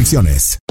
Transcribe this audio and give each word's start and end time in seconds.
restricciones. 0.00 0.69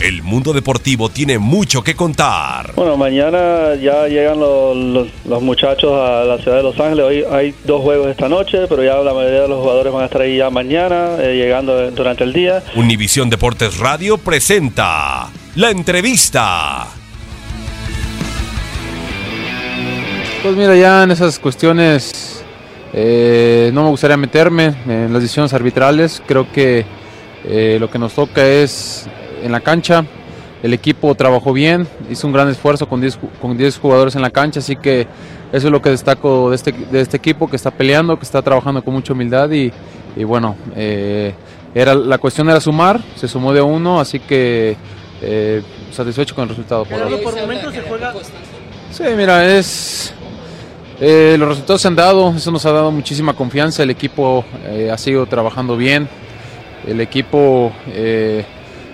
El 0.00 0.22
mundo 0.22 0.54
deportivo 0.54 1.10
tiene 1.10 1.38
mucho 1.38 1.82
que 1.84 1.94
contar. 1.94 2.72
Bueno, 2.74 2.96
mañana 2.96 3.74
ya 3.74 4.06
llegan 4.08 4.40
los, 4.40 4.74
los- 4.74 5.08
los 5.26 5.42
muchachos 5.42 5.92
a 5.92 6.24
la 6.24 6.38
ciudad 6.38 6.56
de 6.56 6.62
Los 6.62 6.80
Ángeles. 6.80 7.04
Hoy 7.04 7.24
hay 7.30 7.54
dos 7.64 7.82
juegos 7.82 8.08
esta 8.08 8.26
noche, 8.26 8.60
pero 8.66 8.82
ya 8.82 8.94
la 8.96 9.12
mayoría 9.12 9.42
de 9.42 9.48
los 9.48 9.60
jugadores 9.60 9.92
van 9.92 10.02
a 10.02 10.06
estar 10.06 10.22
ahí 10.22 10.38
ya 10.38 10.48
mañana, 10.48 11.16
eh, 11.20 11.34
llegando 11.36 11.90
durante 11.90 12.24
el 12.24 12.32
día. 12.32 12.62
Univisión 12.76 13.28
Deportes 13.28 13.76
Radio 13.78 14.16
presenta 14.16 15.28
la 15.56 15.70
entrevista. 15.70 16.86
Pues 20.42 20.56
mira, 20.56 20.74
ya 20.76 21.02
en 21.02 21.10
esas 21.10 21.38
cuestiones 21.38 22.42
eh, 22.94 23.70
no 23.74 23.82
me 23.84 23.90
gustaría 23.90 24.16
meterme 24.16 24.74
en 24.88 25.12
las 25.12 25.20
decisiones 25.20 25.52
arbitrales. 25.52 26.22
Creo 26.26 26.50
que 26.50 26.86
eh, 27.44 27.76
lo 27.78 27.90
que 27.90 27.98
nos 27.98 28.14
toca 28.14 28.46
es 28.46 29.06
en 29.42 29.52
la 29.52 29.60
cancha. 29.60 30.04
El 30.62 30.74
equipo 30.74 31.14
trabajó 31.14 31.54
bien, 31.54 31.88
hizo 32.10 32.26
un 32.26 32.34
gran 32.34 32.48
esfuerzo 32.50 32.86
con 32.86 33.00
10, 33.00 33.18
ju- 33.18 33.30
con 33.40 33.56
10 33.56 33.78
jugadores 33.78 34.14
en 34.14 34.20
la 34.20 34.28
cancha, 34.30 34.60
así 34.60 34.76
que 34.76 35.06
eso 35.52 35.66
es 35.68 35.72
lo 35.72 35.80
que 35.80 35.88
destaco 35.88 36.50
de 36.50 36.56
este, 36.56 36.72
de 36.72 37.00
este 37.00 37.16
equipo 37.16 37.48
que 37.48 37.56
está 37.56 37.70
peleando, 37.70 38.18
que 38.18 38.24
está 38.24 38.42
trabajando 38.42 38.82
con 38.84 38.92
mucha 38.92 39.14
humildad 39.14 39.50
y, 39.52 39.72
y 40.16 40.24
bueno, 40.24 40.56
eh, 40.76 41.32
era, 41.74 41.94
la 41.94 42.18
cuestión 42.18 42.50
era 42.50 42.60
sumar, 42.60 43.00
se 43.16 43.26
sumó 43.26 43.54
de 43.54 43.62
uno, 43.62 44.00
así 44.00 44.20
que 44.20 44.76
eh, 45.22 45.62
satisfecho 45.92 46.34
con 46.34 46.42
el 46.42 46.50
resultado. 46.50 46.84
por 46.84 47.40
momentos 47.40 47.72
se 47.72 47.80
juega 47.80 48.12
Sí, 48.90 49.04
mira, 49.16 49.46
es. 49.56 50.12
eh, 51.00 51.36
los 51.38 51.48
resultados 51.48 51.80
se 51.80 51.88
han 51.88 51.96
dado, 51.96 52.34
eso 52.36 52.50
nos 52.50 52.66
ha 52.66 52.72
dado 52.72 52.90
muchísima 52.90 53.32
confianza. 53.32 53.82
El 53.82 53.90
equipo 53.90 54.44
ha 54.92 54.98
seguido 54.98 55.24
trabajando 55.24 55.74
bien. 55.76 56.06
El 56.86 57.00
equipo 57.00 57.72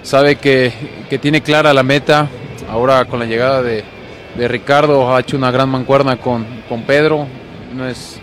sabe 0.06 0.36
que, 0.36 0.72
que 1.10 1.18
tiene 1.18 1.42
clara 1.42 1.74
la 1.74 1.82
meta. 1.82 2.28
Ahora 2.70 3.04
con 3.04 3.18
la 3.18 3.26
llegada 3.26 3.62
de, 3.62 3.84
de 4.36 4.48
Ricardo 4.48 5.14
ha 5.14 5.20
hecho 5.20 5.36
una 5.36 5.50
gran 5.50 5.68
mancuerna 5.68 6.16
con, 6.16 6.46
con 6.68 6.82
Pedro. 6.82 7.26
No 7.74 7.86
es, 7.86 8.18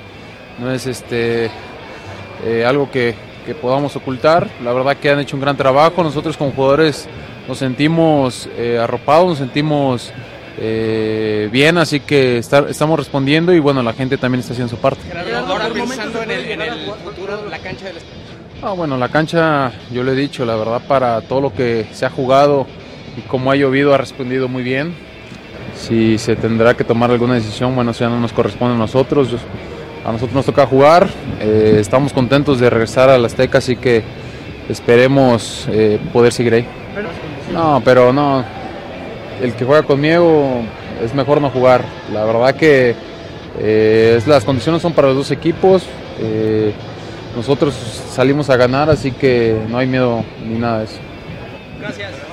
no 0.59 0.71
es 0.71 0.87
este, 0.87 1.51
eh, 2.45 2.65
algo 2.65 2.89
que, 2.89 3.15
que 3.45 3.53
podamos 3.53 3.95
ocultar. 3.95 4.47
La 4.63 4.73
verdad 4.73 4.97
que 4.97 5.09
han 5.09 5.19
hecho 5.19 5.35
un 5.35 5.41
gran 5.41 5.57
trabajo. 5.57 6.03
Nosotros 6.03 6.37
como 6.37 6.51
jugadores 6.51 7.07
nos 7.47 7.57
sentimos 7.57 8.49
eh, 8.57 8.79
arropados, 8.81 9.27
nos 9.27 9.37
sentimos 9.39 10.13
eh, 10.57 11.49
bien, 11.51 11.77
así 11.77 11.99
que 11.99 12.37
estamos 12.37 12.97
respondiendo 12.97 13.53
y 13.53 13.59
bueno, 13.59 13.83
la 13.83 13.93
gente 13.93 14.17
también 14.17 14.39
está 14.39 14.53
haciendo 14.53 14.73
su 14.73 14.81
parte. 14.81 15.01
en 15.11 16.61
el, 16.61 16.91
futuro, 17.03 17.49
la 17.49 17.59
cancha 17.59 17.89
Ah, 18.65 18.71
bueno, 18.71 18.97
la 18.97 19.09
cancha, 19.09 19.73
yo 19.91 20.05
le 20.05 20.13
he 20.13 20.15
dicho, 20.15 20.45
la 20.45 20.55
verdad, 20.55 20.81
para 20.87 21.19
todo 21.19 21.41
lo 21.41 21.53
que 21.53 21.85
se 21.91 22.05
ha 22.05 22.09
jugado 22.09 22.65
y 23.17 23.21
como 23.21 23.51
ha 23.51 23.57
llovido, 23.57 23.93
ha 23.93 23.97
respondido 23.97 24.47
muy 24.47 24.63
bien. 24.63 24.95
Si 25.75 26.17
se 26.17 26.37
tendrá 26.37 26.73
que 26.73 26.85
tomar 26.85 27.11
alguna 27.11 27.33
decisión, 27.33 27.75
bueno, 27.75 27.91
eso 27.91 28.05
ya 28.05 28.09
no 28.09 28.21
nos 28.21 28.31
corresponde 28.31 28.75
a 28.75 28.77
nosotros. 28.77 29.27
A 30.05 30.13
nosotros 30.13 30.33
nos 30.33 30.45
toca 30.45 30.65
jugar. 30.65 31.09
eh, 31.41 31.75
estamos 31.77 32.13
contentos 32.13 32.57
de 32.61 32.69
regresar 32.69 33.09
a 33.09 33.17
la 33.17 33.27
Azteca, 33.27 33.57
así 33.57 33.75
que 33.75 34.01
esperemos 34.69 35.67
eh, 35.69 35.99
poder 36.13 36.31
seguir 36.31 36.53
ahí. 36.53 36.65
No, 37.51 37.81
pero 37.83 38.13
no. 38.13 38.45
El 39.41 39.53
que 39.55 39.65
juega 39.65 39.83
conmigo 39.83 40.61
es 41.03 41.13
mejor 41.13 41.41
no 41.41 41.49
jugar. 41.49 41.83
La 42.13 42.23
verdad 42.23 42.55
que 42.55 42.95
eh, 43.59 44.21
las 44.25 44.45
condiciones 44.45 44.81
son 44.81 44.93
para 44.93 45.09
los 45.09 45.17
dos 45.17 45.31
equipos. 45.31 45.83
Nosotros 47.35 47.73
salimos 47.73 48.49
a 48.49 48.57
ganar, 48.57 48.89
así 48.89 49.11
que 49.11 49.59
no 49.69 49.77
hay 49.77 49.87
miedo 49.87 50.23
ni 50.47 50.59
nada 50.59 50.79
de 50.79 50.85
eso. 50.85 50.97
Gracias. 51.79 52.32